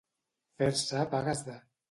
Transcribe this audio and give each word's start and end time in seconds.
Fer-se 0.61 1.05
pagues 1.13 1.47
de. 1.51 1.61